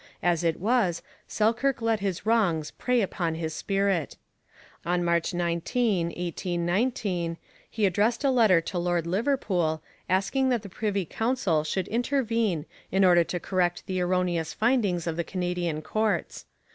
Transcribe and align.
As 0.23 0.43
it 0.43 0.59
was, 0.59 1.03
Selkirk 1.27 1.79
let 1.79 1.99
his 1.99 2.25
wrongs 2.25 2.71
prey 2.71 3.01
upon 3.01 3.35
his 3.35 3.53
spirit. 3.53 4.17
On 4.83 5.03
March 5.05 5.31
19, 5.31 6.07
1819, 6.07 7.37
he 7.69 7.85
addressed 7.85 8.23
a 8.23 8.31
letter 8.31 8.61
to 8.61 8.79
Lord 8.79 9.05
Liverpool, 9.05 9.83
asking 10.09 10.49
that 10.49 10.63
the 10.63 10.69
Privy 10.69 11.05
Council 11.05 11.63
should 11.63 11.87
intervene 11.89 12.65
in 12.91 13.05
order 13.05 13.23
to 13.25 13.39
correct 13.39 13.85
the 13.85 14.01
erroneous 14.01 14.55
findings 14.55 15.05
of 15.05 15.17
the 15.17 15.23
Canadian 15.23 15.83
courts. 15.83 16.47